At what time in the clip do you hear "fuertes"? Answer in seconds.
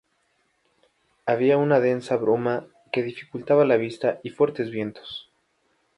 4.31-4.71